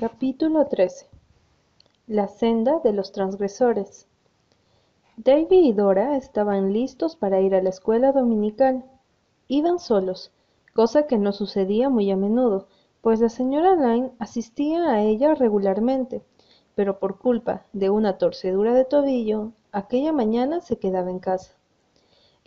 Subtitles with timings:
[0.00, 1.08] Capítulo 13
[2.06, 4.06] La senda de los transgresores
[5.18, 8.82] Davy y Dora estaban listos para ir a la escuela dominical.
[9.46, 10.32] Iban solos,
[10.72, 12.66] cosa que no sucedía muy a menudo,
[13.02, 16.22] pues la señora Lyne asistía a ella regularmente,
[16.74, 21.52] pero por culpa de una torcedura de tobillo, aquella mañana se quedaba en casa.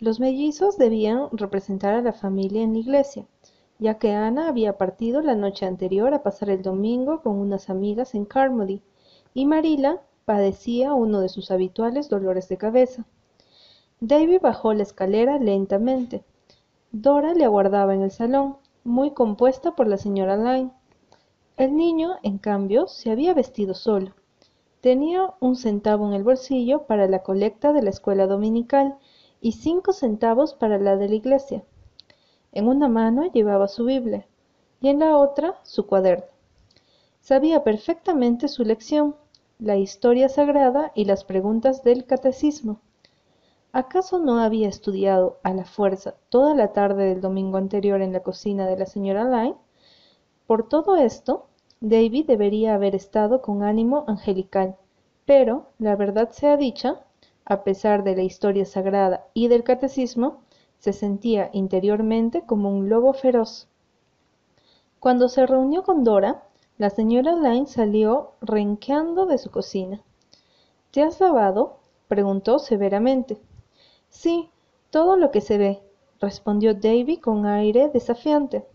[0.00, 3.28] Los mellizos debían representar a la familia en la iglesia,
[3.84, 8.14] ya que Ana había partido la noche anterior a pasar el domingo con unas amigas
[8.14, 8.80] en Carmody,
[9.34, 13.04] y Marila padecía uno de sus habituales dolores de cabeza.
[14.00, 16.24] Davy bajó la escalera lentamente.
[16.92, 20.70] Dora le aguardaba en el salón, muy compuesta por la señora Lyne.
[21.58, 24.14] El niño, en cambio, se había vestido solo.
[24.80, 28.96] Tenía un centavo en el bolsillo para la colecta de la escuela dominical
[29.42, 31.64] y cinco centavos para la de la iglesia.
[32.56, 34.26] En una mano llevaba su Biblia
[34.80, 36.26] y en la otra su cuaderno.
[37.20, 39.16] Sabía perfectamente su lección,
[39.58, 42.78] la historia sagrada y las preguntas del catecismo.
[43.72, 48.20] ¿Acaso no había estudiado a la fuerza toda la tarde del domingo anterior en la
[48.20, 49.56] cocina de la señora Lyne?
[50.46, 51.46] Por todo esto,
[51.80, 54.76] David debería haber estado con ánimo angelical,
[55.26, 57.00] pero, la verdad sea dicha,
[57.44, 60.43] a pesar de la historia sagrada y del catecismo,
[60.84, 63.68] se sentía interiormente como un lobo feroz.
[65.00, 66.44] Cuando se reunió con Dora,
[66.76, 70.02] la señora Lyne salió renqueando de su cocina.
[70.90, 71.78] ¿Te has lavado?
[72.06, 73.40] preguntó severamente.
[74.10, 74.50] Sí,
[74.90, 75.82] todo lo que se ve,
[76.20, 78.66] respondió Davy con aire desafiante.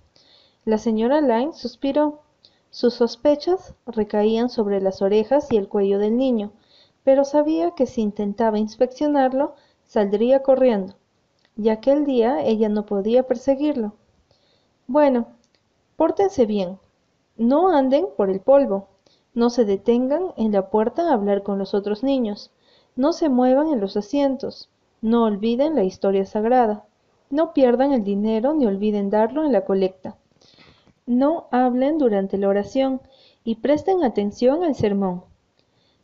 [0.66, 2.22] La señora Lyne suspiró.
[2.72, 6.54] Sus sospechas recaían sobre las orejas y el cuello del niño,
[7.04, 10.99] pero sabía que si intentaba inspeccionarlo, saldría corriendo
[11.58, 13.94] y aquel día ella no podía perseguirlo.
[14.88, 15.28] Bueno,
[15.96, 16.80] pórtense bien,
[17.38, 18.88] no anden por el polvo,
[19.34, 22.52] no se detengan en la puerta a hablar con los otros niños,
[22.96, 24.70] no se muevan en los asientos,
[25.02, 26.86] no olviden la historia sagrada,
[27.30, 30.18] no pierdan el dinero ni olviden darlo en la colecta.
[31.06, 33.02] No hablen durante la oración
[33.44, 35.24] y presten atención al sermón.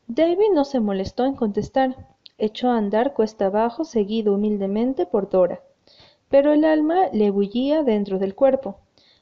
[0.08, 5.62] David no se molestó en contestar echó a andar cuesta abajo seguido humildemente por Dora.
[6.30, 8.78] Pero el alma le bullía dentro del cuerpo.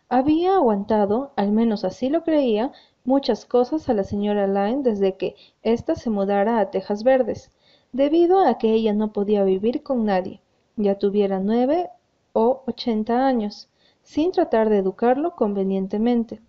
[0.09, 2.71] Había aguantado, al menos así lo creía,
[3.03, 7.51] muchas cosas a la señora Lyne desde que ésta se mudara a Tejas Verdes,
[7.91, 10.41] debido a que ella no podía vivir con nadie,
[10.75, 11.89] ya tuviera nueve
[12.33, 13.69] o ochenta años,
[14.01, 16.41] sin tratar de educarlo convenientemente.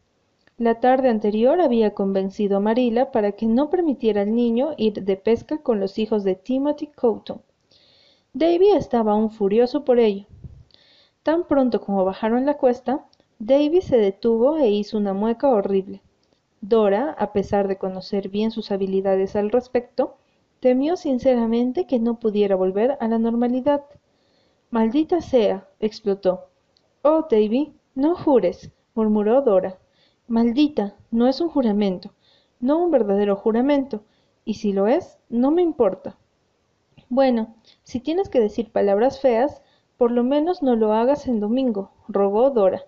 [0.56, 5.16] La tarde anterior había convencido a Marilla para que no permitiera al niño ir de
[5.16, 7.42] pesca con los hijos de Timothy Coughton.
[8.34, 10.26] Davy estaba aún furioso por ello.
[11.24, 13.04] Tan pronto como bajaron la cuesta,
[13.40, 16.02] Davy se detuvo e hizo una mueca horrible.
[16.60, 20.18] Dora, a pesar de conocer bien sus habilidades al respecto,
[20.60, 23.82] temió sinceramente que no pudiera volver a la normalidad.
[24.70, 26.46] Maldita sea, explotó.
[27.02, 29.78] Oh, Davy, no jures, murmuró Dora.
[30.26, 32.14] Maldita, no es un juramento,
[32.58, 34.04] no un verdadero juramento,
[34.46, 36.16] y si lo es, no me importa.
[37.10, 39.60] Bueno, si tienes que decir palabras feas,
[39.98, 42.84] por lo menos no lo hagas en domingo, rogó Dora.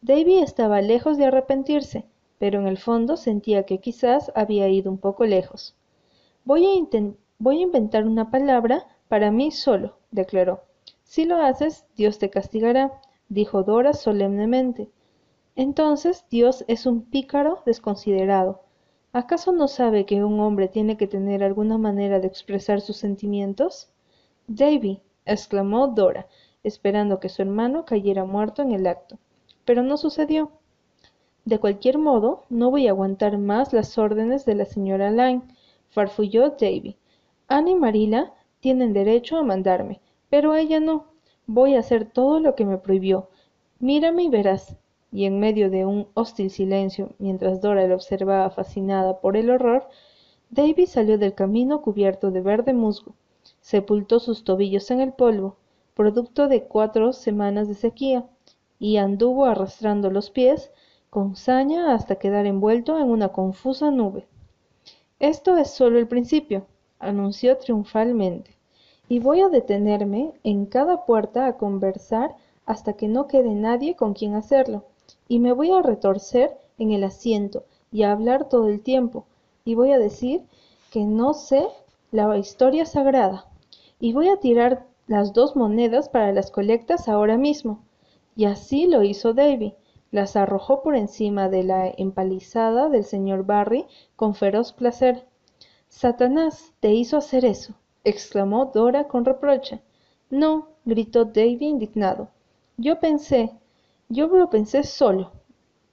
[0.00, 2.04] Davy estaba lejos de arrepentirse,
[2.38, 5.76] pero en el fondo sentía que quizás había ido un poco lejos.
[6.44, 7.00] Voy a,
[7.38, 10.64] voy a inventar una palabra para mí solo, declaró.
[11.04, 14.90] Si lo haces, Dios te castigará, dijo Dora solemnemente.
[15.54, 18.62] Entonces Dios es un pícaro desconsiderado.
[19.12, 23.90] ¿Acaso no sabe que un hombre tiene que tener alguna manera de expresar sus sentimientos?
[24.46, 26.26] Davy, exclamó Dora,
[26.64, 29.18] esperando que su hermano cayera muerto en el acto.
[29.66, 30.52] Pero no sucedió.
[31.44, 35.42] De cualquier modo, no voy a aguantar más las órdenes de la señora Lyne,
[35.90, 36.96] farfulló Davy.
[37.48, 41.08] Ana y Marila tienen derecho a mandarme, pero ella no.
[41.46, 43.28] Voy a hacer todo lo que me prohibió.
[43.80, 44.78] Mírame y verás
[45.12, 49.86] y en medio de un hostil silencio, mientras Dora le observaba fascinada por el horror,
[50.48, 53.14] Davy salió del camino cubierto de verde musgo,
[53.60, 55.56] sepultó sus tobillos en el polvo,
[55.94, 58.24] producto de cuatro semanas de sequía,
[58.78, 60.72] y anduvo arrastrando los pies
[61.10, 64.26] con saña hasta quedar envuelto en una confusa nube.
[65.20, 66.66] Esto es solo el principio,
[66.98, 68.56] anunció triunfalmente,
[69.10, 74.14] y voy a detenerme en cada puerta a conversar hasta que no quede nadie con
[74.14, 74.84] quien hacerlo
[75.28, 79.26] y me voy a retorcer en el asiento y a hablar todo el tiempo,
[79.64, 80.42] y voy a decir
[80.90, 81.66] que no sé
[82.10, 83.46] la historia sagrada,
[84.00, 87.80] y voy a tirar las dos monedas para las colectas ahora mismo.
[88.34, 89.74] Y así lo hizo Davy,
[90.10, 93.86] las arrojó por encima de la empalizada del señor Barry
[94.16, 95.26] con feroz placer.
[95.88, 97.74] Satanás te hizo hacer eso,
[98.04, 99.82] exclamó Dora con reproche.
[100.30, 102.28] No, gritó Davy indignado.
[102.76, 103.52] Yo pensé,
[104.12, 105.32] yo lo pensé solo.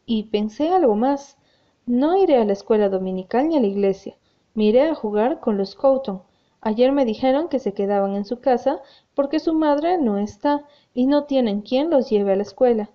[0.06, 1.38] Y pensé algo más.
[1.86, 4.18] No iré a la escuela dominical ni a la iglesia.
[4.54, 6.22] Me iré a jugar con los Coughton.
[6.60, 8.82] Ayer me dijeron que se quedaban en su casa
[9.16, 12.90] porque su madre no está y no tienen quien los lleve a la escuela.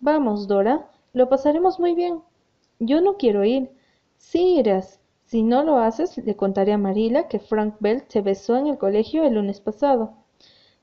[0.00, 2.22] Vamos, Dora, lo pasaremos muy bien.
[2.80, 3.70] Yo no quiero ir.
[4.16, 5.00] Sí irás.
[5.26, 8.78] Si no lo haces, le contaré a Marila que Frank Bell te besó en el
[8.78, 10.14] colegio el lunes pasado.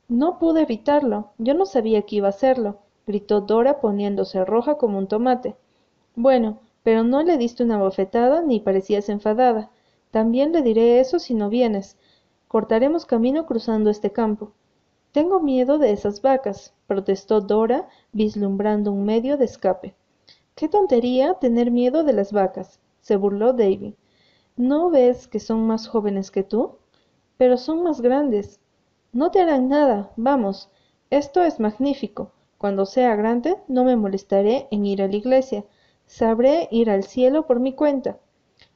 [0.08, 1.32] No pude evitarlo.
[1.38, 5.56] Yo no sabía que iba a hacerlo, gritó Dora poniéndose roja como un tomate.
[6.16, 9.72] Bueno, pero no le diste una bofetada ni parecías enfadada.
[10.12, 11.98] También le diré eso si no vienes.
[12.48, 14.52] Cortaremos camino cruzando este campo.
[15.12, 19.96] Tengo miedo de esas vacas, protestó Dora, vislumbrando un medio de escape.
[20.56, 23.96] Qué tontería tener miedo de las vacas, se burló Davy.
[24.56, 26.78] ¿No ves que son más jóvenes que tú?
[27.38, 28.60] Pero son más grandes.
[29.12, 30.12] No te harán nada.
[30.16, 30.70] Vamos.
[31.10, 32.32] Esto es magnífico.
[32.64, 35.66] Cuando sea grande no me molestaré en ir a la iglesia.
[36.06, 38.20] Sabré ir al cielo por mi cuenta.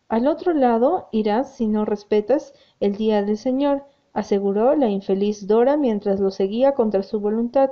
[0.10, 5.78] Al otro lado irás si no respetas el día del Señor, aseguró la infeliz Dora
[5.78, 7.70] mientras lo seguía contra su voluntad.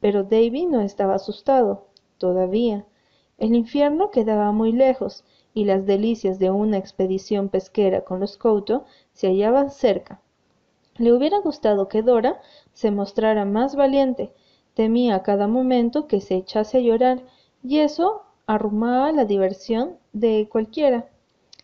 [0.00, 1.86] Pero Davy no estaba asustado,
[2.18, 2.84] todavía.
[3.36, 5.22] El infierno quedaba muy lejos,
[5.54, 10.20] y las delicias de una expedición pesquera con los Couto se hallaban cerca.
[10.96, 12.40] Le hubiera gustado que Dora
[12.72, 14.32] se mostrara más valiente,
[14.78, 17.24] temía a cada momento que se echase a llorar,
[17.64, 21.08] y eso arrumaba la diversión de cualquiera.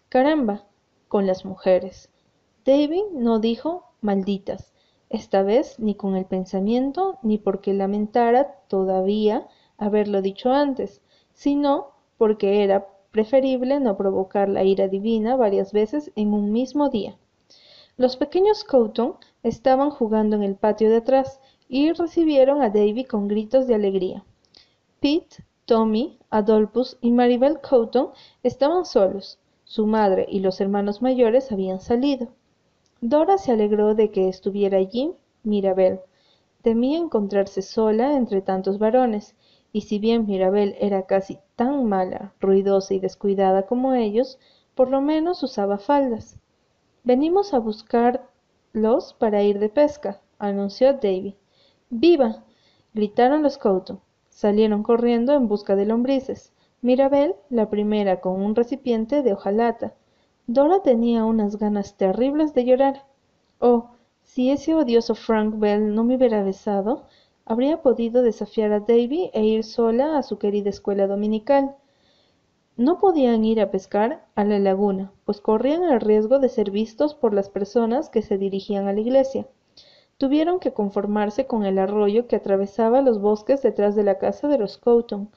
[0.08, 0.64] Caramba,
[1.06, 2.10] con las mujeres.
[2.66, 4.72] Davy no dijo malditas,
[5.10, 9.46] esta vez ni con el pensamiento ni porque lamentara todavía
[9.78, 11.00] haberlo dicho antes,
[11.34, 17.16] sino porque era preferible no provocar la ira divina varias veces en un mismo día.
[17.96, 19.14] Los pequeños Coughton
[19.44, 24.24] estaban jugando en el patio de atrás y recibieron a Davy con gritos de alegría.
[25.00, 28.10] Pete, Tommy, Adolphus y Maribel Coughton
[28.42, 29.38] estaban solos.
[29.64, 32.28] Su madre y los hermanos mayores habían salido.
[33.00, 35.12] Dora se alegró de que estuviera allí
[35.42, 36.00] Mirabel.
[36.62, 39.34] Temía encontrarse sola entre tantos varones,
[39.72, 44.38] y si bien Mirabel era casi tan mala, ruidosa y descuidada como ellos,
[44.74, 46.38] por lo menos usaba faldas.
[47.02, 51.36] Venimos a buscarlos para ir de pesca, anunció Davy.
[51.96, 52.42] ¡Viva!
[52.92, 54.00] gritaron los Couto.
[54.28, 56.52] Salieron corriendo en busca de lombrices.
[56.82, 59.94] Mirabel, la primera con un recipiente de hojalata,
[60.48, 63.06] Dora tenía unas ganas terribles de llorar.
[63.60, 63.90] Oh,
[64.24, 67.04] si ese odioso Frank Bell no me hubiera besado,
[67.44, 71.76] habría podido desafiar a Davy e ir sola a su querida escuela dominical.
[72.76, 77.14] No podían ir a pescar a la laguna, pues corrían el riesgo de ser vistos
[77.14, 79.46] por las personas que se dirigían a la iglesia.
[80.16, 84.58] Tuvieron que conformarse con el arroyo que atravesaba los bosques detrás de la casa de
[84.58, 85.30] los Coughton,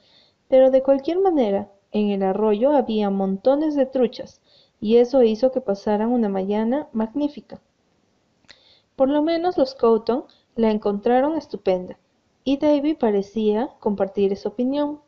[0.48, 4.40] pero de cualquier manera, en el arroyo había montones de truchas,
[4.80, 7.60] y eso hizo que pasaran una mañana magnífica.
[8.94, 11.98] Por lo menos los Coughton la encontraron estupenda,
[12.44, 15.00] y Davy parecía compartir esa opinión,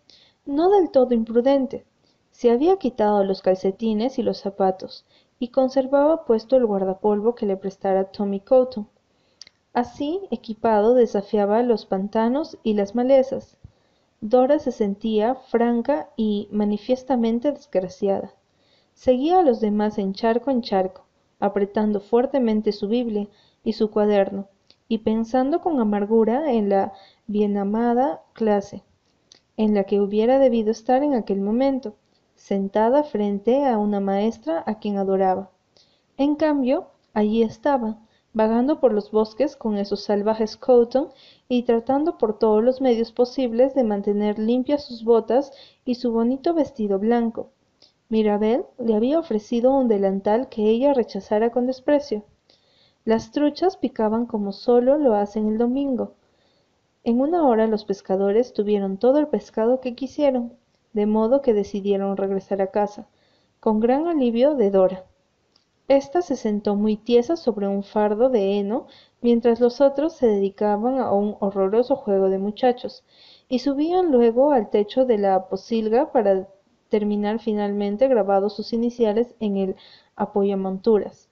[0.46, 1.86] no del todo imprudente.
[2.32, 5.06] Se había quitado los calcetines y los zapatos,
[5.38, 8.42] y conservaba puesto el guardapolvo que le prestara Tommy.
[9.72, 13.56] Así, equipado, desafiaba los pantanos y las malezas.
[14.20, 18.32] Dora se sentía franca y manifiestamente desgraciada.
[18.94, 21.04] Seguía a los demás en charco en charco,
[21.38, 23.28] apretando fuertemente su Biblia
[23.62, 24.48] y su cuaderno,
[24.88, 26.92] y pensando con amargura en la
[27.28, 28.82] bienamada clase,
[29.56, 31.94] en la que hubiera debido estar en aquel momento,
[32.34, 35.50] sentada frente a una maestra a quien adoraba.
[36.16, 37.98] En cambio, allí estaba,
[38.32, 41.08] vagando por los bosques con esos salvajes Coughton
[41.48, 45.52] y tratando por todos los medios posibles de mantener limpias sus botas
[45.84, 47.50] y su bonito vestido blanco.
[48.08, 52.24] Mirabel le había ofrecido un delantal que ella rechazara con desprecio.
[53.04, 56.14] Las truchas picaban como solo lo hacen el domingo.
[57.02, 60.52] En una hora los pescadores tuvieron todo el pescado que quisieron,
[60.92, 63.08] de modo que decidieron regresar a casa,
[63.58, 65.04] con gran alivio de Dora.
[65.90, 68.86] Esta se sentó muy tiesa sobre un fardo de heno,
[69.22, 73.02] mientras los otros se dedicaban a un horroroso juego de muchachos,
[73.48, 76.46] y subían luego al techo de la posilga para
[76.90, 79.76] terminar finalmente grabados sus iniciales en el
[80.14, 81.28] apoyamonturas.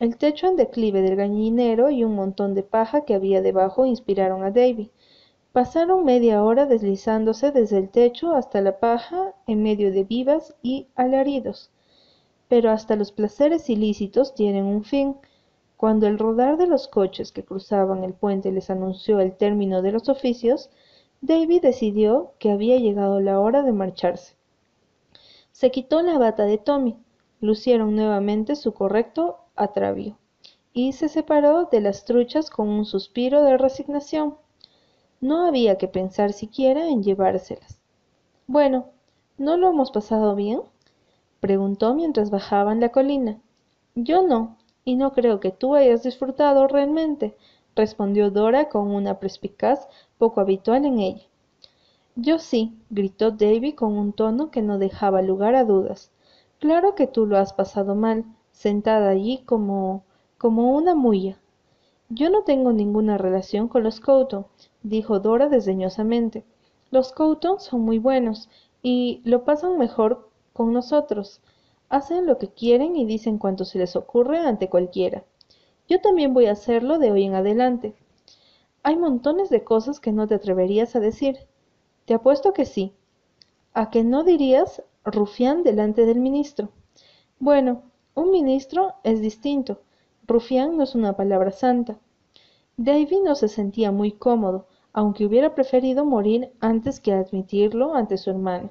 [0.00, 4.42] El techo en declive del gallinero y un montón de paja que había debajo inspiraron
[4.42, 4.90] a Davy.
[5.52, 10.88] Pasaron media hora deslizándose desde el techo hasta la paja en medio de vivas y
[10.96, 11.70] alaridos.
[12.54, 15.16] Pero hasta los placeres ilícitos tienen un fin.
[15.76, 19.90] Cuando el rodar de los coches que cruzaban el puente les anunció el término de
[19.90, 20.70] los oficios,
[21.20, 24.36] David decidió que había llegado la hora de marcharse.
[25.50, 26.96] Se quitó la bata de Tommy,
[27.40, 30.16] lucieron nuevamente su correcto atravio,
[30.72, 34.36] y se separó de las truchas con un suspiro de resignación.
[35.20, 37.80] No había que pensar siquiera en llevárselas.
[38.46, 38.90] Bueno,
[39.38, 40.60] ¿no lo hemos pasado bien?
[41.44, 43.38] Preguntó mientras bajaban la colina.
[43.94, 47.36] Yo no, y no creo que tú hayas disfrutado realmente,
[47.76, 49.86] respondió Dora con una perspicaz
[50.16, 51.26] poco habitual en ella.
[52.16, 56.10] Yo sí, gritó Davy con un tono que no dejaba lugar a dudas.
[56.60, 60.02] Claro que tú lo has pasado mal, sentada allí como.
[60.38, 61.36] como una mulla.
[62.08, 64.46] Yo no tengo ninguna relación con los Coughton,
[64.82, 66.42] dijo Dora desdeñosamente.
[66.90, 68.48] Los Coughton son muy buenos
[68.82, 71.42] y lo pasan mejor con nosotros.
[71.90, 75.24] Hacen lo que quieren y dicen cuanto se les ocurre ante cualquiera.
[75.88, 77.94] Yo también voy a hacerlo de hoy en adelante.
[78.82, 81.40] Hay montones de cosas que no te atreverías a decir.
[82.06, 82.94] Te apuesto que sí.
[83.74, 86.70] ¿A que no dirías rufián delante del ministro?
[87.38, 87.82] Bueno,
[88.14, 89.80] un ministro es distinto.
[90.26, 91.98] Rufián no es una palabra santa.
[92.76, 98.30] Davy no se sentía muy cómodo, aunque hubiera preferido morir antes que admitirlo ante su
[98.30, 98.70] hermano.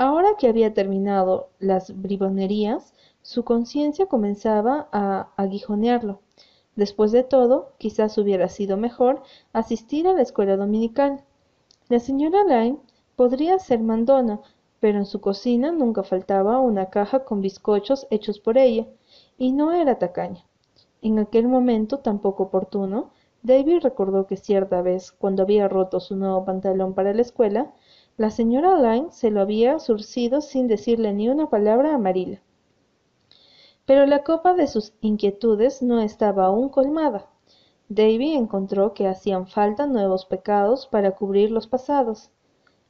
[0.00, 6.20] Ahora que había terminado las bribonerías, su conciencia comenzaba a aguijonearlo.
[6.76, 11.24] Después de todo, quizás hubiera sido mejor asistir a la escuela dominical.
[11.88, 12.78] La señora Lyne
[13.16, 14.40] podría ser mandona,
[14.78, 18.86] pero en su cocina nunca faltaba una caja con bizcochos hechos por ella,
[19.36, 20.44] y no era tacaña.
[21.02, 23.10] En aquel momento tan poco oportuno,
[23.42, 27.72] David recordó que cierta vez, cuando había roto su nuevo pantalón para la escuela,
[28.18, 32.42] la señora Lyne se lo había surcido sin decirle ni una palabra a Marila.
[33.86, 37.30] Pero la copa de sus inquietudes no estaba aún colmada.
[37.88, 42.30] Davy encontró que hacían falta nuevos pecados para cubrir los pasados.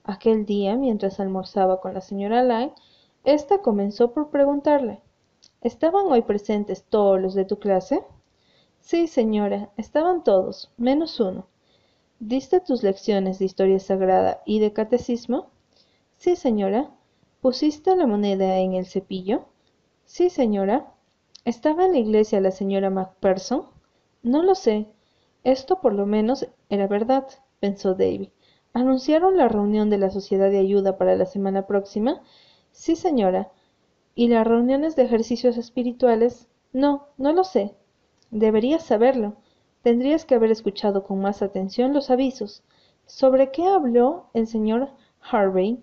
[0.02, 2.73] Aquel día, mientras almorzaba con la señora Lyne,
[3.23, 5.02] ésta comenzó por preguntarle
[5.61, 8.02] ¿Estaban hoy presentes todos los de tu clase?
[8.80, 11.47] Sí, señora, estaban todos, menos uno.
[12.20, 15.50] ¿Diste tus lecciones de historia sagrada y de catecismo?
[16.16, 16.90] Sí, señora.
[17.40, 19.46] ¿Pusiste la moneda en el cepillo?
[20.04, 20.92] Sí, señora.
[21.44, 23.66] ¿Estaba en la iglesia la señora Macpherson?
[24.22, 24.87] No lo sé.
[25.44, 27.26] Esto por lo menos era verdad,
[27.58, 28.32] pensó Davy.
[28.72, 32.22] ¿Anunciaron la reunión de la Sociedad de Ayuda para la semana próxima?
[32.70, 33.50] Sí, señora.
[34.14, 36.48] ¿Y las reuniones de ejercicios espirituales?
[36.72, 37.75] No, no lo sé.
[38.30, 39.37] Deberías saberlo.
[39.88, 42.62] Tendrías que haber escuchado con más atención los avisos.
[43.07, 44.90] ¿Sobre qué habló el señor
[45.23, 45.83] Harvey?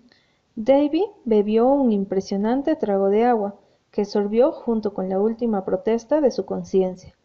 [0.54, 3.56] Davy bebió un impresionante trago de agua,
[3.90, 7.16] que sorbió junto con la última protesta de su conciencia.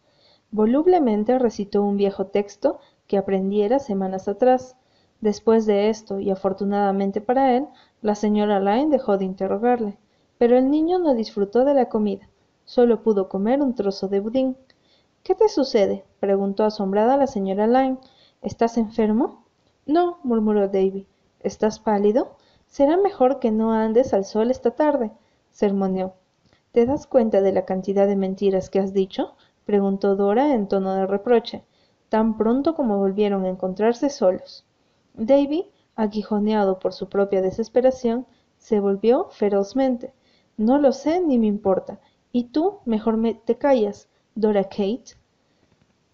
[0.50, 4.74] Volublemente recitó un viejo texto que aprendiera semanas atrás.
[5.20, 7.68] Después de esto, y afortunadamente para él,
[8.00, 9.98] la señora Lyne dejó de interrogarle.
[10.36, 12.28] Pero el niño no disfrutó de la comida,
[12.64, 14.56] solo pudo comer un trozo de budín.
[15.22, 16.04] ¿Qué te sucede?
[16.18, 17.98] preguntó asombrada la señora Lyne.
[18.40, 19.44] ¿Estás enfermo?
[19.86, 21.06] No, murmuró Davy.
[21.38, 22.36] ¿Estás pálido?
[22.66, 25.12] Será mejor que no andes al sol esta tarde,
[25.52, 26.14] sermoneó.
[26.72, 29.36] ¿Te das cuenta de la cantidad de mentiras que has dicho?
[29.64, 31.62] preguntó Dora en tono de reproche,
[32.08, 34.66] tan pronto como volvieron a encontrarse solos.
[35.14, 38.26] Davy, aguijoneado por su propia desesperación,
[38.58, 40.12] se volvió ferozmente.
[40.56, 42.00] No lo sé ni me importa.
[42.32, 44.08] Y tú, mejor me te callas.
[44.34, 45.16] Dora Kate,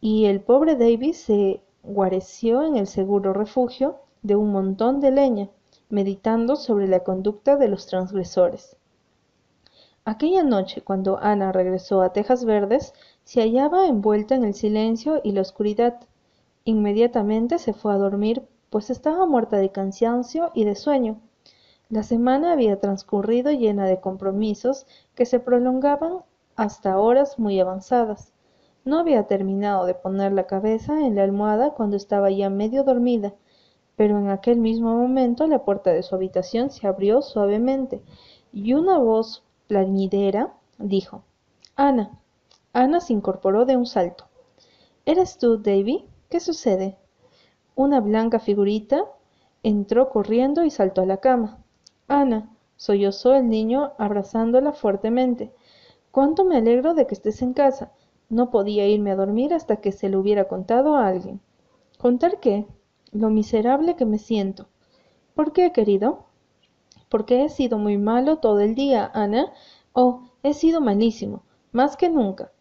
[0.01, 5.49] y el pobre Davis se guareció en el seguro refugio de un montón de leña,
[5.89, 8.77] meditando sobre la conducta de los transgresores.
[10.05, 15.33] Aquella noche, cuando Ana regresó a Tejas Verdes, se hallaba envuelta en el silencio y
[15.33, 16.01] la oscuridad.
[16.65, 21.21] Inmediatamente se fue a dormir, pues estaba muerta de cansancio y de sueño.
[21.89, 26.23] La semana había transcurrido llena de compromisos que se prolongaban
[26.59, 28.33] hasta horas muy avanzadas.
[28.85, 33.33] No había terminado de poner la cabeza en la almohada cuando estaba ya medio dormida,
[33.95, 38.03] pero en aquel mismo momento la puerta de su habitación se abrió suavemente
[38.53, 41.23] y una voz plañidera dijo
[41.77, 42.19] Ana.
[42.73, 44.25] Ana se incorporó de un salto.
[45.07, 46.07] ¿Eres tú, Davy?
[46.29, 46.99] ¿Qué sucede?
[47.77, 49.05] Una blanca figurita
[49.63, 51.63] entró corriendo y saltó a la cama.
[52.09, 55.53] Ana, sollozó el niño abrazándola fuertemente
[56.11, 57.93] cuánto me alegro de que estés en casa.
[58.29, 61.41] No podía irme a dormir hasta que se lo hubiera contado a alguien.
[61.99, 62.67] ¿Contar qué?
[63.13, 64.67] lo miserable que me siento.
[65.35, 66.27] ¿Por qué, querido?
[67.09, 69.53] Porque he sido muy malo todo el día, Ana.
[69.93, 72.53] Oh, he sido malísimo, más que nunca.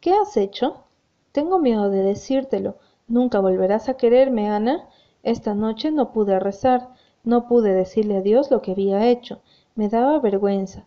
[0.00, 0.84] ¿Qué has hecho?
[1.32, 2.76] Tengo miedo de decírtelo.
[3.08, 4.88] Nunca volverás a quererme, Ana.
[5.22, 6.90] Esta noche no pude rezar,
[7.24, 9.40] no pude decirle a Dios lo que había hecho.
[9.74, 10.86] Me daba vergüenza.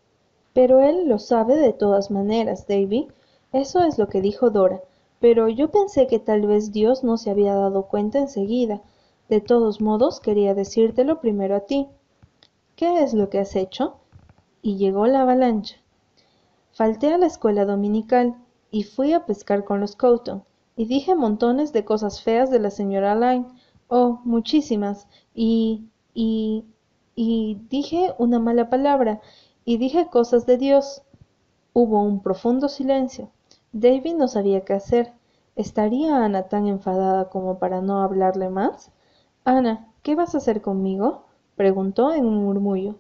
[0.60, 3.08] Pero él lo sabe de todas maneras, Davy.
[3.54, 4.82] Eso es lo que dijo Dora.
[5.22, 8.82] Pero yo pensé que tal vez Dios no se había dado cuenta enseguida.
[9.30, 11.88] De todos modos, quería decírtelo primero a ti.
[12.76, 14.00] ¿Qué es lo que has hecho?
[14.62, 15.78] Y llegó la avalancha.
[16.74, 18.36] Falté a la escuela dominical
[18.70, 20.44] y fui a pescar con los Coughton
[20.76, 23.46] y dije montones de cosas feas de la señora Lyne.
[23.88, 25.08] Oh, muchísimas.
[25.34, 25.86] Y...
[26.14, 26.66] y...
[27.16, 29.22] y dije una mala palabra
[29.66, 31.04] y dije cosas de Dios.
[31.74, 33.30] Hubo un profundo silencio.
[33.72, 35.14] David no sabía qué hacer.
[35.56, 38.92] ¿Estaría Ana tan enfadada como para no hablarle más?
[39.46, 41.26] Ana, ¿qué vas a hacer conmigo?
[41.56, 42.96] preguntó en un murmullo.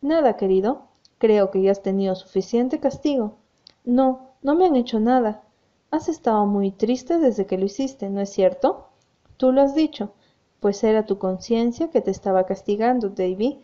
[0.00, 0.82] Nada, querido.
[1.18, 3.36] Creo que ya has tenido suficiente castigo.
[3.84, 5.42] No, no me han hecho nada.
[5.90, 8.88] Has estado muy triste desde que lo hiciste, ¿no es cierto?
[9.36, 10.12] Tú lo has dicho.
[10.60, 13.60] Pues era tu conciencia que te estaba castigando, Davy.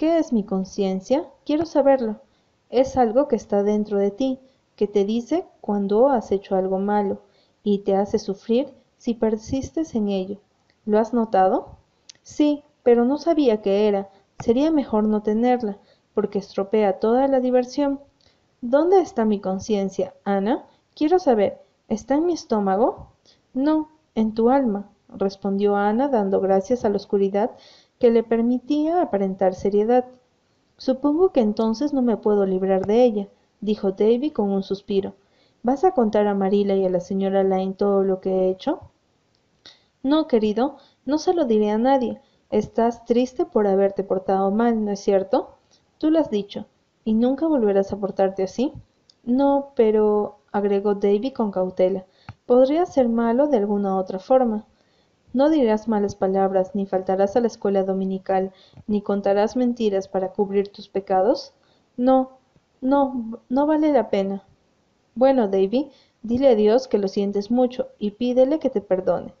[0.00, 1.26] ¿Qué es mi conciencia?
[1.44, 2.22] Quiero saberlo.
[2.70, 4.38] Es algo que está dentro de ti,
[4.74, 7.20] que te dice cuando has hecho algo malo
[7.62, 10.38] y te hace sufrir si persistes en ello.
[10.86, 11.76] ¿Lo has notado?
[12.22, 14.08] Sí, pero no sabía qué era.
[14.42, 15.76] Sería mejor no tenerla,
[16.14, 18.00] porque estropea toda la diversión.
[18.62, 20.64] ¿Dónde está mi conciencia, Ana?
[20.94, 21.60] Quiero saber.
[21.88, 23.10] ¿Está en mi estómago?
[23.52, 27.50] No, en tu alma, respondió Ana, dando gracias a la oscuridad
[28.00, 30.06] que le permitía aparentar seriedad.
[30.78, 33.28] Supongo que entonces no me puedo librar de ella,
[33.60, 35.14] dijo Davy con un suspiro.
[35.62, 38.80] ¿Vas a contar a Marila y a la señora Lyne todo lo que he hecho?
[40.02, 42.22] No, querido, no se lo diré a nadie.
[42.48, 45.50] Estás triste por haberte portado mal, ¿no es cierto?
[45.98, 46.64] Tú lo has dicho.
[47.04, 48.72] ¿Y nunca volverás a portarte así?
[49.24, 52.06] No, pero agregó Davy con cautela.
[52.46, 54.64] Podría ser malo de alguna otra forma.
[55.32, 58.52] No dirás malas palabras, ni faltarás a la escuela dominical,
[58.88, 61.52] ni contarás mentiras para cubrir tus pecados.
[61.96, 62.38] No,
[62.80, 64.42] no, no vale la pena.
[65.14, 65.90] Bueno, Davy,
[66.22, 69.32] dile a Dios que lo sientes mucho y pídele que te perdone.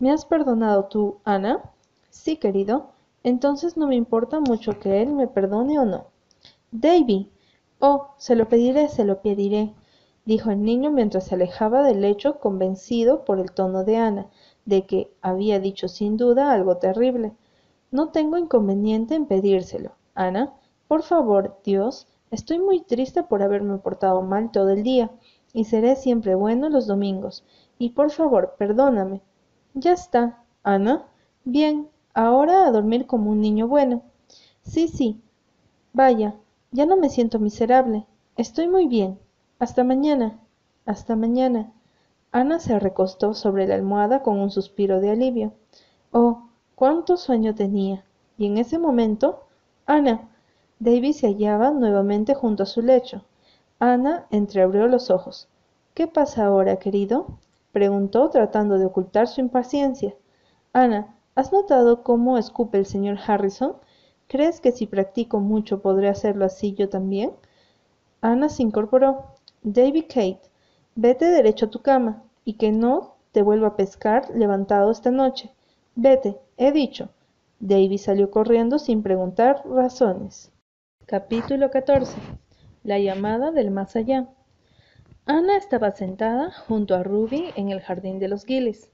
[0.00, 1.62] ¿Me has perdonado tú, Ana?
[2.10, 2.90] Sí, querido.
[3.22, 6.06] Entonces no me importa mucho que él me perdone o no.
[6.72, 7.30] Davy.
[7.78, 9.74] Oh, se lo pediré, se lo pediré,
[10.24, 14.26] dijo el niño mientras se alejaba del lecho convencido por el tono de Ana
[14.66, 17.32] de que había dicho sin duda algo terrible.
[17.90, 19.92] No tengo inconveniente en pedírselo.
[20.14, 20.52] Ana,
[20.88, 25.10] por favor, Dios, estoy muy triste por haberme portado mal todo el día,
[25.52, 27.44] y seré siempre bueno los domingos.
[27.78, 29.22] Y por favor, perdóname.
[29.74, 31.06] Ya está, Ana.
[31.44, 34.02] Bien, ahora a dormir como un niño bueno.
[34.62, 35.20] Sí, sí.
[35.92, 36.34] Vaya,
[36.72, 38.06] ya no me siento miserable.
[38.36, 39.18] Estoy muy bien.
[39.58, 40.38] Hasta mañana.
[40.84, 41.72] Hasta mañana.
[42.32, 45.52] Ana se recostó sobre la almohada con un suspiro de alivio.
[46.12, 48.04] Oh, cuánto sueño tenía.
[48.38, 49.44] Y en ese momento,
[49.86, 50.28] Ana.
[50.78, 53.24] David se hallaba nuevamente junto a su lecho.
[53.78, 55.48] Ana entreabrió los ojos.
[55.94, 57.38] ¿Qué pasa ahora, querido?
[57.72, 60.14] preguntó tratando de ocultar su impaciencia.
[60.72, 63.76] Ana, ¿has notado cómo escupe el señor Harrison?
[64.28, 67.32] ¿Crees que si practico mucho podré hacerlo así yo también?
[68.20, 69.24] Ana se incorporó.
[69.62, 70.42] David Kate,
[70.96, 75.50] vete derecho a tu cama y que no te vuelva a pescar levantado esta noche.
[75.94, 77.10] Vete, he dicho.
[77.60, 80.50] Davy salió corriendo sin preguntar razones.
[81.04, 82.16] Capítulo 14.
[82.82, 84.28] La llamada del más allá.
[85.26, 88.90] Ana estaba sentada junto a Ruby en el jardín de los Gillies.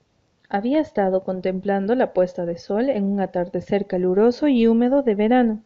[0.49, 5.63] Había estado contemplando la puesta de sol en un atardecer caluroso y húmedo de verano,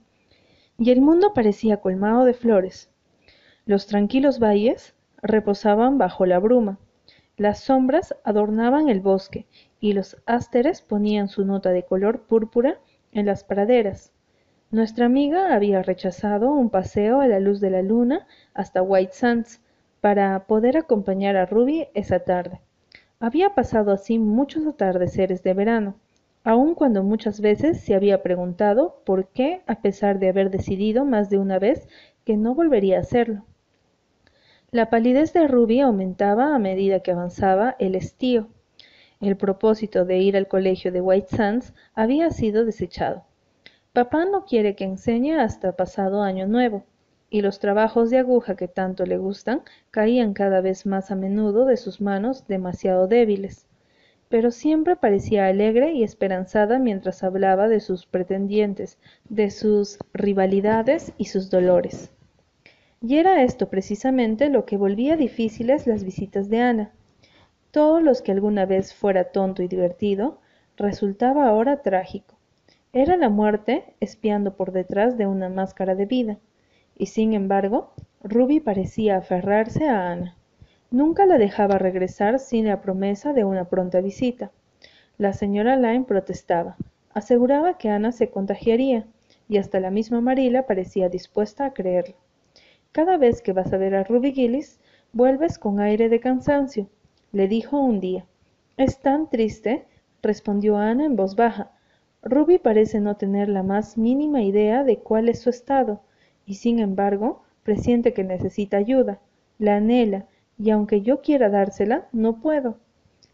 [0.79, 2.91] y el mundo parecía colmado de flores.
[3.65, 6.79] Los tranquilos valles reposaban bajo la bruma,
[7.37, 9.47] las sombras adornaban el bosque
[9.79, 12.81] y los ásteres ponían su nota de color púrpura
[13.13, 14.13] en las praderas.
[14.71, 19.61] Nuestra amiga había rechazado un paseo a la luz de la luna hasta White Sands
[20.01, 22.61] para poder acompañar a Ruby esa tarde.
[23.21, 25.97] Había pasado así muchos atardeceres de verano,
[26.43, 31.29] aun cuando muchas veces se había preguntado por qué, a pesar de haber decidido más
[31.29, 31.89] de una vez
[32.25, 33.45] que no volvería a hacerlo.
[34.77, 38.49] La palidez de Ruby aumentaba a medida que avanzaba el estío.
[39.23, 43.25] El propósito de ir al colegio de White Sands había sido desechado.
[43.95, 46.85] Papá no quiere que enseñe hasta pasado año nuevo,
[47.31, 51.65] y los trabajos de aguja que tanto le gustan caían cada vez más a menudo
[51.65, 53.67] de sus manos demasiado débiles.
[54.29, 58.99] pero siempre parecía alegre y esperanzada mientras hablaba de sus pretendientes,
[59.31, 62.11] de sus rivalidades y sus dolores.
[63.03, 66.91] Y era esto precisamente lo que volvía difíciles las visitas de Ana.
[67.71, 70.39] Todo lo que alguna vez fuera tonto y divertido,
[70.77, 72.37] resultaba ahora trágico.
[72.93, 76.39] Era la muerte espiando por detrás de una máscara de vida.
[76.97, 80.35] Y sin embargo, Ruby parecía aferrarse a Ana.
[80.91, 84.51] Nunca la dejaba regresar sin la promesa de una pronta visita.
[85.19, 86.77] La señora Lyme protestaba.
[87.13, 89.05] Aseguraba que Ana se contagiaría,
[89.49, 92.17] y hasta la misma Marila parecía dispuesta a creerlo.
[92.97, 94.81] Cada vez que vas a ver a Ruby Gillis,
[95.13, 96.89] vuelves con aire de cansancio,
[97.31, 98.25] le dijo un día.
[98.79, 99.85] Es tan triste,
[100.23, 101.73] respondió Ana en voz baja.
[102.23, 106.01] Ruby parece no tener la más mínima idea de cuál es su estado,
[106.47, 109.21] y sin embargo presiente que necesita ayuda,
[109.59, 110.25] la anhela,
[110.59, 112.79] y aunque yo quiera dársela, no puedo.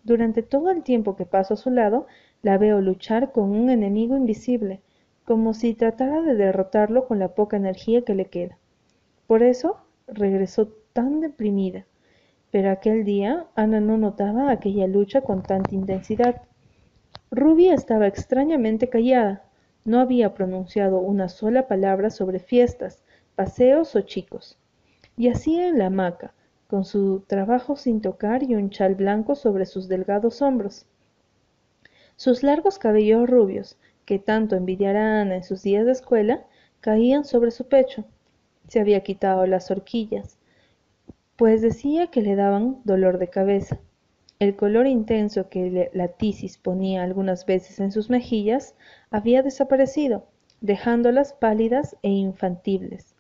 [0.02, 2.08] Durante todo el tiempo que paso a su lado,
[2.42, 4.80] la veo luchar con un enemigo invisible,
[5.24, 8.58] como si tratara de derrotarlo con la poca energía que le queda.
[9.32, 11.86] Por eso regresó tan deprimida.
[12.50, 16.42] Pero aquel día Ana no notaba aquella lucha con tanta intensidad.
[17.30, 19.42] Ruby estaba extrañamente callada.
[19.86, 23.02] No había pronunciado una sola palabra sobre fiestas,
[23.34, 24.58] paseos o chicos.
[25.16, 26.34] Y así en la hamaca,
[26.66, 30.84] con su trabajo sin tocar y un chal blanco sobre sus delgados hombros.
[32.16, 36.44] Sus largos cabellos rubios, que tanto envidiara Ana en sus días de escuela,
[36.82, 38.04] caían sobre su pecho.
[38.72, 40.38] Se había quitado las horquillas,
[41.36, 43.78] pues decía que le daban dolor de cabeza.
[44.38, 48.74] El color intenso que la tisis ponía algunas veces en sus mejillas
[49.10, 50.24] había desaparecido,
[50.62, 53.14] dejándolas pálidas e infantibles.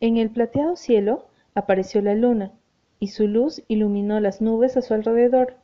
[0.00, 2.52] En el plateado cielo apareció la luna,
[2.98, 5.56] y su luz iluminó las nubes a su alrededor.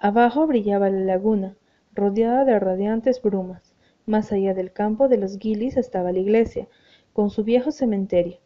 [0.00, 1.54] Abajo brillaba la laguna,
[1.94, 3.76] rodeada de radiantes brumas.
[4.06, 6.66] Más allá del campo de los guilis estaba la iglesia,
[7.12, 8.38] con su viejo cementerio.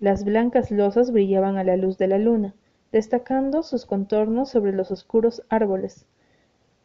[0.00, 2.54] Las blancas losas brillaban a la luz de la luna,
[2.92, 6.06] destacando sus contornos sobre los oscuros árboles.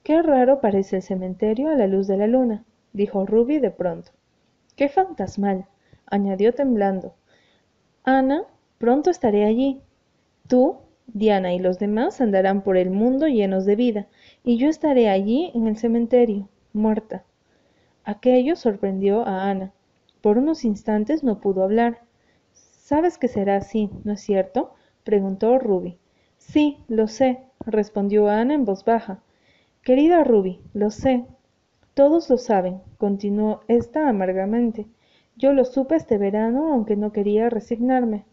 [0.04, 4.12] Qué raro parece el cementerio a la luz de la luna, dijo Ruby de pronto.
[4.76, 5.66] Qué fantasmal,
[6.06, 7.14] añadió temblando.
[8.04, 8.44] Ana,
[8.78, 9.82] pronto estaré allí.
[10.48, 10.78] Tú,
[11.08, 14.08] Diana y los demás andarán por el mundo llenos de vida,
[14.44, 17.24] y yo estaré allí en el cementerio, muerta.
[18.04, 19.74] Aquello sorprendió a Ana.
[20.22, 22.02] Por unos instantes no pudo hablar.
[22.54, 24.74] Sabes que será así, ¿no es cierto?
[25.04, 25.98] preguntó Ruby.
[26.38, 29.22] Sí, lo sé, respondió Ana en voz baja.
[29.82, 31.26] Querida Ruby, lo sé.
[31.94, 34.88] Todos lo saben, continuó ésta amargamente.
[35.36, 38.26] Yo lo supe este verano, aunque no quería resignarme.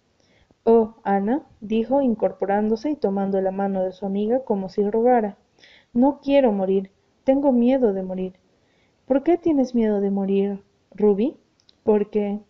[0.64, 5.36] Oh, Ana, dijo incorporándose y tomando la mano de su amiga como si rogara.
[5.92, 6.90] No quiero morir,
[7.22, 8.34] tengo miedo de morir.
[9.06, 11.36] ¿Por qué tienes miedo de morir, Ruby?
[11.86, 12.40] Porque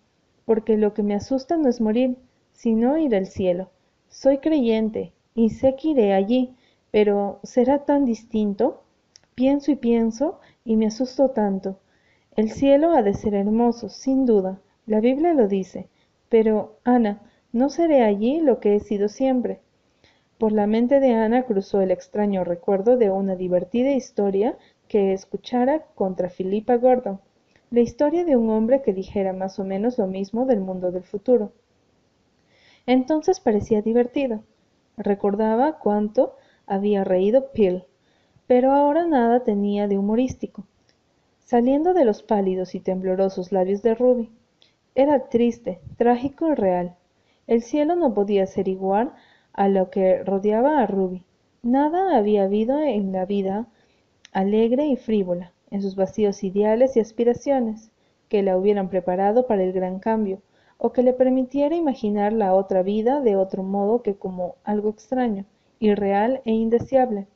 [0.46, 2.16] porque lo que me asusta no es morir,
[2.53, 3.68] sino ir al cielo.
[4.09, 6.55] Soy creyente y sé que iré allí,
[6.90, 8.83] pero ¿será tan distinto?
[9.35, 11.79] Pienso y pienso y me asusto tanto.
[12.35, 15.88] El cielo ha de ser hermoso, sin duda, la Biblia lo dice,
[16.31, 17.20] pero, Ana,
[17.53, 19.61] no seré allí lo que he sido siempre.
[20.38, 24.57] Por la mente de Ana cruzó el extraño recuerdo de una divertida historia
[24.88, 27.20] que escuchara contra Philippa Gordon,
[27.70, 31.02] la historia de un hombre que dijera más o menos lo mismo del mundo del
[31.02, 31.52] futuro.
[32.87, 34.44] Entonces parecía divertido.
[34.96, 37.85] Recordaba cuánto había reído Peel,
[38.46, 40.64] pero ahora nada tenía de humorístico.
[41.40, 44.31] Saliendo de los pálidos y temblorosos labios de Ruby,
[44.94, 46.96] era triste, trágico y real.
[47.46, 49.12] El cielo no podía ser igual
[49.52, 51.24] a lo que rodeaba a Ruby.
[51.62, 53.66] Nada había habido en la vida
[54.33, 57.90] alegre y frívola, en sus vacíos ideales y aspiraciones,
[58.29, 60.40] que la hubieran preparado para el gran cambio,
[60.79, 65.44] o que le permitiera imaginar la otra vida de otro modo que como algo extraño,
[65.79, 67.26] irreal e indeseable.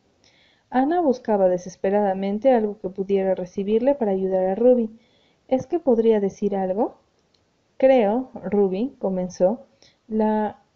[0.69, 4.91] Ana buscaba desesperadamente algo que pudiera recibirle para ayudar a Ruby.
[5.49, 6.99] ¿Es que podría decir algo?
[7.77, 9.67] Creo, Ruby, comenzó,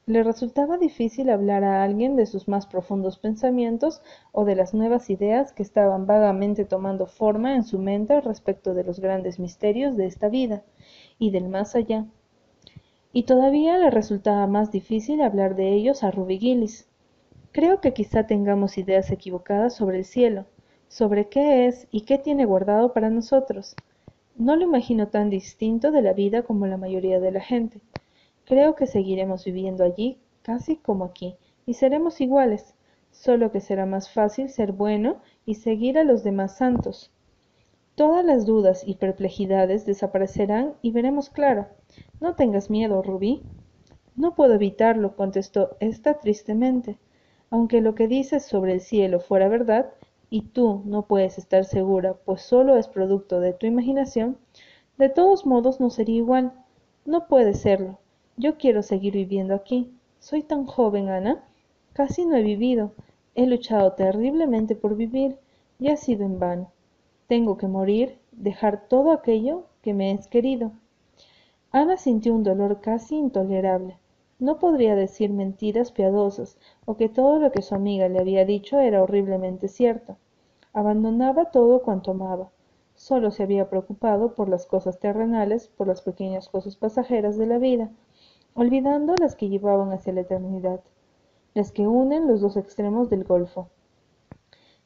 [0.06, 5.08] le resultaba difícil hablar a alguien de sus más profundos pensamientos o de las nuevas
[5.08, 10.04] ideas que estaban vagamente tomando forma en su mente respecto de los grandes misterios de
[10.04, 10.62] esta vida
[11.18, 12.04] y del más allá.
[13.14, 16.86] Y todavía le resultaba más difícil hablar de ellos a Ruby Gillis.
[17.52, 20.44] Creo que quizá tengamos ideas equivocadas sobre el cielo,
[20.88, 23.74] sobre qué es y qué tiene guardado para nosotros.
[24.36, 27.80] No lo imagino tan distinto de la vida como la mayoría de la gente.
[28.44, 32.74] Creo que seguiremos viviendo allí casi como aquí, y seremos iguales.
[33.10, 37.12] solo que será más fácil ser bueno y seguir a los demás santos.
[37.94, 41.68] Todas las dudas y perplejidades desaparecerán y veremos claro.
[42.20, 43.42] No tengas miedo, Rubí.
[44.16, 46.98] No puedo evitarlo, contestó ésta tristemente.
[47.50, 49.92] Aunque lo que dices sobre el cielo fuera verdad,
[50.28, 54.36] y tú no puedes estar segura, pues solo es producto de tu imaginación,
[54.98, 56.52] de todos modos no sería igual.
[57.04, 58.00] No puede serlo.
[58.36, 59.94] Yo quiero seguir viviendo aquí.
[60.18, 61.44] Soy tan joven, Ana.
[61.92, 62.92] Casi no he vivido.
[63.36, 65.38] He luchado terriblemente por vivir
[65.78, 66.72] y ha sido en vano.
[67.28, 70.72] Tengo que morir, dejar todo aquello que me es querido.
[71.70, 73.98] Ana sintió un dolor casi intolerable.
[74.40, 78.80] No podría decir mentiras piadosas o que todo lo que su amiga le había dicho
[78.80, 80.16] era horriblemente cierto.
[80.72, 82.50] Abandonaba todo cuanto amaba.
[82.96, 87.58] Solo se había preocupado por las cosas terrenales, por las pequeñas cosas pasajeras de la
[87.58, 87.90] vida,
[88.54, 90.80] olvidando las que llevaban hacia la eternidad,
[91.54, 93.68] las que unen los dos extremos del golfo.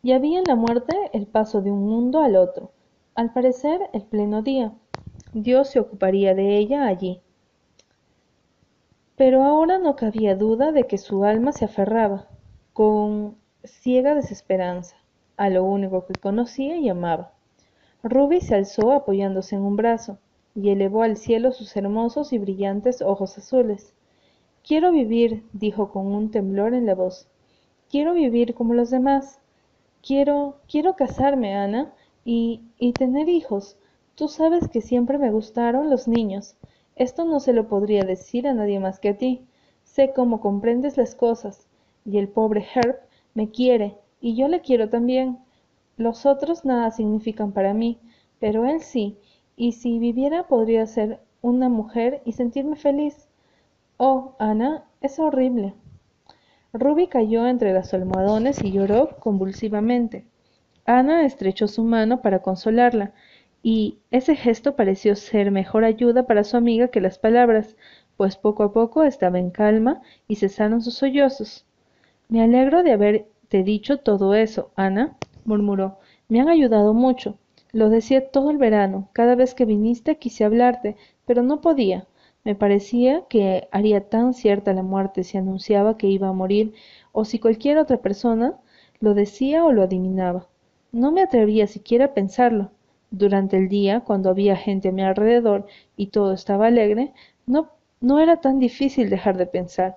[0.02, 2.72] Y había en la muerte el paso de un mundo al otro,
[3.14, 4.72] al parecer el pleno día.
[5.32, 7.20] Dios se ocuparía de ella allí.
[9.16, 12.28] Pero ahora no cabía duda de que su alma se aferraba,
[12.72, 14.96] con ciega desesperanza,
[15.36, 17.32] a lo único que conocía y amaba.
[18.02, 20.18] Ruby se alzó apoyándose en un brazo,
[20.58, 23.94] y elevó al cielo sus hermosos y brillantes ojos azules.
[24.66, 27.28] Quiero vivir, dijo con un temblor en la voz.
[27.88, 29.38] Quiero vivir como los demás.
[30.02, 31.94] Quiero, quiero casarme, Ana,
[32.24, 33.76] y, y tener hijos.
[34.16, 36.56] Tú sabes que siempre me gustaron los niños.
[36.96, 39.46] Esto no se lo podría decir a nadie más que a ti.
[39.84, 41.68] Sé cómo comprendes las cosas.
[42.04, 42.96] Y el pobre Herb
[43.32, 45.38] me quiere, y yo le quiero también.
[45.96, 48.00] Los otros nada significan para mí,
[48.40, 49.18] pero él sí,
[49.58, 53.28] y si viviera podría ser una mujer y sentirme feliz.
[53.96, 55.74] Oh, Ana, es horrible.
[56.72, 60.24] Ruby cayó entre las almohadones y lloró convulsivamente.
[60.86, 63.12] Ana estrechó su mano para consolarla,
[63.60, 67.76] y ese gesto pareció ser mejor ayuda para su amiga que las palabras,
[68.16, 71.66] pues poco a poco estaba en calma y cesaron sus sollozos.
[72.28, 75.98] Me alegro de haberte dicho todo eso, Ana, murmuró.
[76.28, 77.38] Me han ayudado mucho.
[77.72, 79.08] Lo decía todo el verano.
[79.12, 82.06] Cada vez que viniste quise hablarte, pero no podía.
[82.44, 86.72] Me parecía que haría tan cierta la muerte si anunciaba que iba a morir
[87.12, 88.54] o si cualquier otra persona
[89.00, 90.46] lo decía o lo adivinaba.
[90.92, 92.70] No me atrevía siquiera a pensarlo.
[93.10, 97.12] Durante el día, cuando había gente a mi alrededor y todo estaba alegre,
[97.46, 97.68] no,
[98.00, 99.96] no era tan difícil dejar de pensar,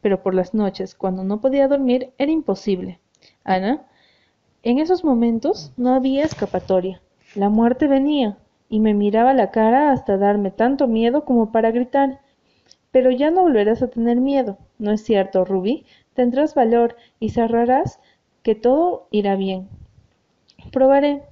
[0.00, 3.00] pero por las noches, cuando no podía dormir, era imposible.
[3.42, 3.86] Ana,
[4.62, 7.00] en esos momentos no había escapatoria.
[7.38, 8.36] La muerte venía,
[8.68, 12.18] y me miraba la cara hasta darme tanto miedo como para gritar.
[12.90, 15.86] Pero ya no volverás a tener miedo, ¿no es cierto, Ruby?
[16.14, 18.00] Tendrás valor y cerrarás
[18.42, 19.68] que todo irá bien.
[20.72, 21.22] Probaré.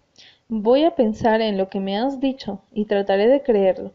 [0.49, 3.91] Voy a pensar en lo que me has dicho y trataré de creerlo.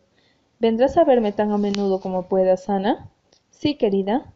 [0.60, 3.08] ¿Vendrás a verme tan a menudo como puedas, Ana?
[3.52, 4.34] Sí, querida.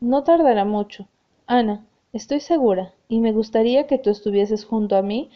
[0.00, 1.06] No tardará mucho.
[1.46, 5.30] Ana, estoy segura, y me gustaría que tú estuvieses junto a mí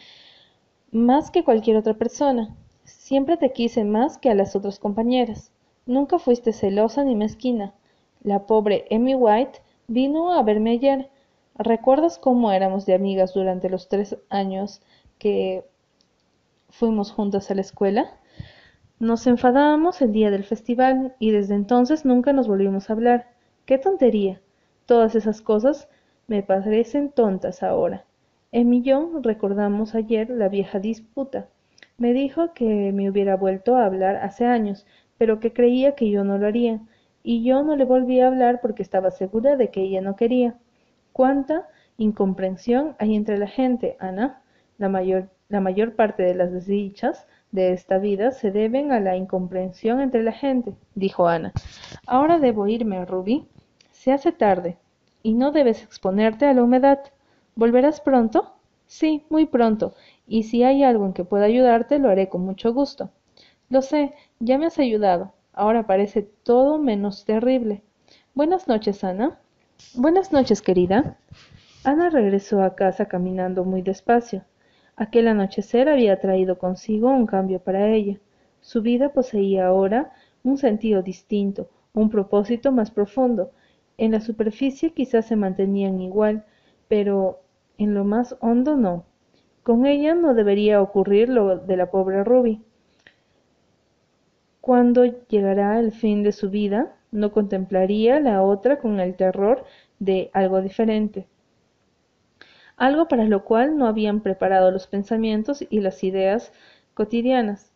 [0.93, 2.55] más que cualquier otra persona.
[2.85, 5.51] Siempre te quise más que a las otras compañeras.
[5.87, 7.73] Nunca fuiste celosa ni mezquina.
[8.21, 11.09] La pobre Emmy White vino a verme ayer.
[11.55, 14.81] ¿Recuerdas cómo éramos de amigas durante los tres años
[15.17, 15.65] que
[16.69, 18.11] fuimos juntas a la escuela?
[18.99, 23.31] Nos enfadábamos el día del festival y desde entonces nunca nos volvimos a hablar.
[23.65, 24.41] ¡Qué tontería!
[24.85, 25.89] Todas esas cosas
[26.27, 28.05] me parecen tontas ahora.
[28.53, 31.47] Yo recordamos ayer la vieja disputa.
[31.97, 34.85] Me dijo que me hubiera vuelto a hablar hace años,
[35.17, 36.79] pero que creía que yo no lo haría,
[37.23, 40.59] y yo no le volví a hablar porque estaba segura de que ella no quería.
[41.13, 44.43] ¿Cuánta incomprensión hay entre la gente, Ana?
[44.77, 49.15] La mayor, la mayor parte de las desdichas de esta vida se deben a la
[49.15, 51.53] incomprensión entre la gente, dijo Ana.
[52.05, 53.47] Ahora debo irme, Ruby.
[53.91, 54.77] Se hace tarde,
[55.23, 56.99] y no debes exponerte a la humedad.
[57.55, 58.53] ¿Volverás pronto?
[58.87, 59.93] Sí, muy pronto,
[60.27, 63.11] y si hay algo en que pueda ayudarte, lo haré con mucho gusto.
[63.69, 65.33] Lo sé, ya me has ayudado.
[65.53, 67.81] Ahora parece todo menos terrible.
[68.33, 69.39] Buenas noches, Ana.
[69.93, 71.17] Buenas noches, querida.
[71.83, 74.43] Ana regresó a casa caminando muy despacio.
[74.95, 78.19] Aquel anochecer había traído consigo un cambio para ella.
[78.61, 80.13] Su vida poseía ahora
[80.43, 83.51] un sentido distinto, un propósito más profundo.
[83.97, 86.45] En la superficie quizás se mantenían igual,
[86.87, 87.42] pero
[87.77, 89.05] en lo más hondo no.
[89.63, 92.61] Con ella no debería ocurrir lo de la pobre Ruby.
[94.61, 99.63] Cuando llegara el fin de su vida, no contemplaría la otra con el terror
[99.99, 101.27] de algo diferente.
[102.77, 106.51] algo para lo cual no habían preparado los pensamientos y las ideas
[106.93, 107.71] cotidianas.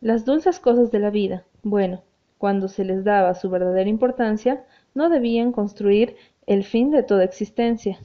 [0.00, 2.02] Las dulces cosas de la vida, bueno,
[2.38, 7.98] cuando se les daba su verdadera importancia, no debían construir el fin de toda existencia.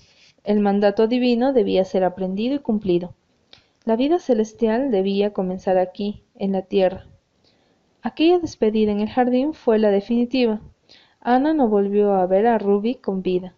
[0.46, 3.16] El mandato divino debía ser aprendido y cumplido.
[3.84, 7.08] La vida celestial debía comenzar aquí, en la tierra.
[8.04, 10.62] Aquella despedida en el jardín fue la definitiva.
[11.20, 13.56] Ana no volvió a ver a Ruby con vida.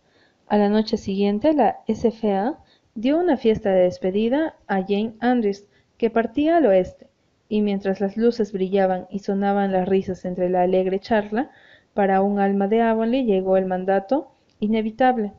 [0.47, 2.57] A la noche siguiente, la SFA
[2.95, 7.07] dio una fiesta de despedida a Jane Andrews, que partía al oeste,
[7.49, 11.51] y mientras las luces brillaban y sonaban las risas entre la alegre charla,
[11.93, 15.33] para un alma de Avonlea llegó el mandato inevitable.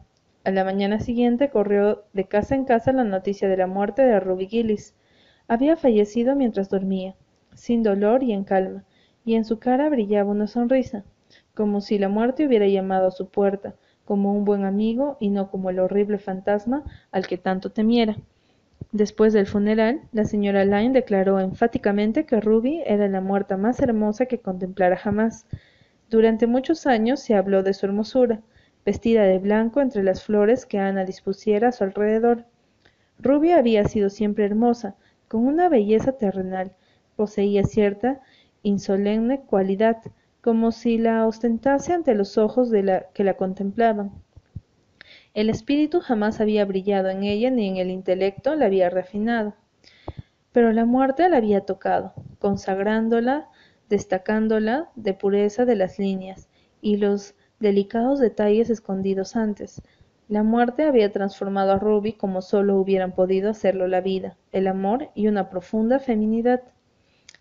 [0.48, 4.18] A la mañana siguiente corrió de casa en casa la noticia de la muerte de
[4.18, 4.94] Ruby Gillis.
[5.46, 7.16] Había fallecido mientras dormía,
[7.54, 8.82] sin dolor y en calma,
[9.26, 11.04] y en su cara brillaba una sonrisa,
[11.52, 13.74] como si la muerte hubiera llamado a su puerta,
[14.06, 16.82] como un buen amigo y no como el horrible fantasma
[17.12, 18.16] al que tanto temiera.
[18.90, 24.24] Después del funeral, la señora Lyne declaró enfáticamente que Ruby era la muerta más hermosa
[24.24, 25.44] que contemplara jamás.
[26.08, 28.40] Durante muchos años se habló de su hermosura,
[28.88, 32.46] vestida de blanco entre las flores que Ana dispusiera a su alrededor.
[33.18, 34.96] Ruby había sido siempre hermosa,
[35.28, 36.72] con una belleza terrenal,
[37.14, 38.22] poseía cierta
[38.62, 39.98] insolemne cualidad,
[40.40, 44.10] como si la ostentase ante los ojos de la que la contemplaban.
[45.34, 49.54] El espíritu jamás había brillado en ella ni en el intelecto la había refinado.
[50.50, 53.50] Pero la muerte la había tocado, consagrándola,
[53.90, 56.48] destacándola de pureza de las líneas
[56.80, 59.82] y los delicados detalles escondidos antes.
[60.28, 65.08] La muerte había transformado a Ruby como sólo hubieran podido hacerlo la vida, el amor
[65.14, 66.62] y una profunda feminidad.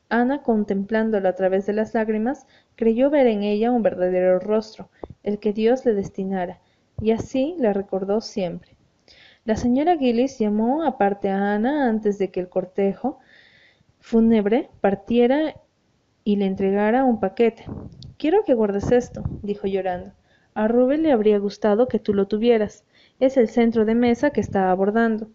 [0.09, 4.89] Ana, contemplándolo a través de las lágrimas, creyó ver en ella un verdadero rostro,
[5.23, 6.61] el que Dios le destinara,
[7.01, 8.77] y así la recordó siempre.
[9.43, 13.19] La señora Gillis llamó aparte a Ana antes de que el cortejo
[13.99, 15.55] fúnebre partiera
[16.23, 17.65] y le entregara un paquete.
[18.17, 20.11] Quiero que guardes esto, dijo llorando.
[20.53, 22.83] A Rubén le habría gustado que tú lo tuvieras.
[23.19, 25.29] Es el centro de mesa que está abordando.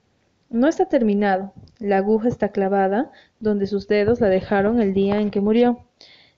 [0.51, 1.53] No está terminado.
[1.79, 5.87] La aguja está clavada donde sus dedos la dejaron el día en que murió.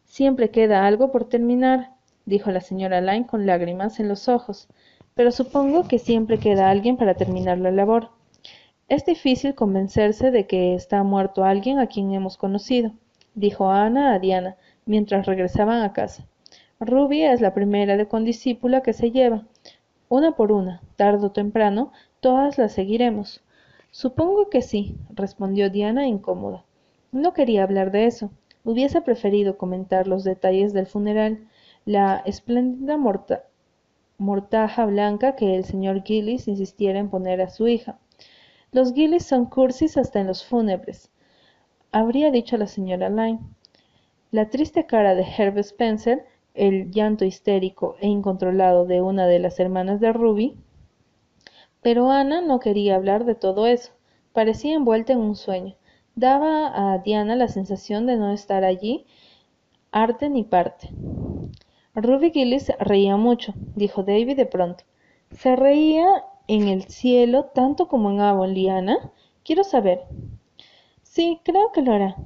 [0.04, 1.90] Siempre queda algo por terminar,
[2.26, 4.68] dijo la señora Lyne con lágrimas en los ojos
[5.14, 8.10] pero supongo que siempre queda alguien para terminar la labor.
[8.88, 12.92] Es difícil convencerse de que está muerto alguien a quien hemos conocido,
[13.34, 16.26] dijo Ana a Diana mientras regresaban a casa.
[16.84, 19.46] Ruby es la primera de condiscípula que se lleva.
[20.08, 23.42] Una por una, tarde o temprano, todas la seguiremos.
[23.90, 26.64] Supongo que sí, respondió Diana incómoda.
[27.12, 28.30] No quería hablar de eso.
[28.64, 31.48] Hubiese preferido comentar los detalles del funeral,
[31.84, 33.44] la espléndida morta
[34.16, 37.98] mortaja blanca que el señor Gillis insistiera en poner a su hija.
[38.72, 41.10] Los Gillis son cursis hasta en los fúnebres,
[41.92, 43.40] habría dicho la señora Lyne.
[44.30, 49.58] La triste cara de Herb Spencer, el llanto histérico e incontrolado de una de las
[49.60, 50.56] hermanas de Ruby.
[51.82, 53.92] Pero Ana no quería hablar de todo eso.
[54.32, 55.74] Parecía envuelta en un sueño.
[56.14, 59.04] Daba a Diana la sensación de no estar allí,
[59.90, 60.90] arte ni parte.
[61.94, 64.84] Ruby Gillis reía mucho, dijo David de pronto.
[65.32, 66.06] ¿Se reía
[66.46, 69.12] en el cielo tanto como en Avonlea, Ana?
[69.44, 70.02] Quiero saber.
[71.02, 72.16] Sí, creo que lo hará.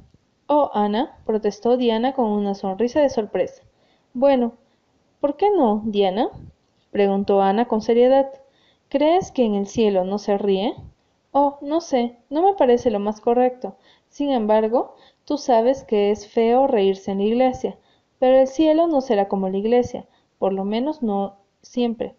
[0.46, 3.62] Oh, Ana, protestó Diana con una sonrisa de sorpresa.
[4.14, 4.54] Bueno,
[5.20, 6.28] ¿por qué no, Diana?
[6.90, 8.30] preguntó Ana con seriedad.
[8.88, 10.74] ¿Crees que en el cielo no se ríe?
[11.32, 13.76] Oh, no sé, no me parece lo más correcto.
[14.08, 17.78] Sin embargo, tú sabes que es feo reírse en la iglesia.
[18.18, 20.06] Pero el cielo no será como la iglesia,
[20.38, 22.14] por lo menos no siempre.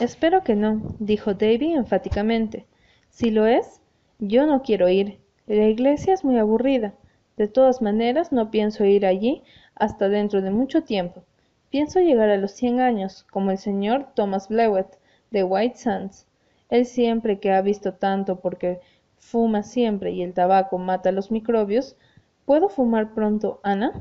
[0.00, 2.66] Espero que no, dijo Davy enfáticamente.
[3.10, 3.80] Si lo es,
[4.18, 5.18] yo no quiero ir.
[5.46, 6.94] La iglesia es muy aburrida.
[7.36, 9.42] De todas maneras, no pienso ir allí
[9.76, 11.22] hasta dentro de mucho tiempo.
[11.70, 14.98] Pienso llegar a los cien años, como el señor Thomas Blewett,
[15.30, 16.26] de White Sands.
[16.68, 18.80] Él siempre que ha visto tanto porque
[19.18, 21.96] fuma siempre y el tabaco mata los microbios.
[22.44, 23.92] ¿Puedo fumar pronto, Ana?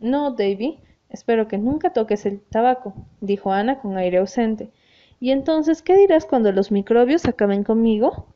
[0.00, 4.70] No, Davy, espero que nunca toques el tabaco, dijo Ana con aire ausente.
[5.20, 8.26] ¿Y entonces qué dirás cuando los microbios acaben conmigo?